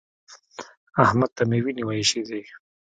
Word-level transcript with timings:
احمد 1.03 1.29
ته 1.37 1.43
مې 1.49 1.59
وينې 1.63 1.83
وايشېدې. 1.85 2.41